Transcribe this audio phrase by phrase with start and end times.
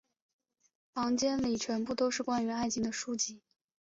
[0.95, 3.43] 房间里全部都是关于爱情的书籍。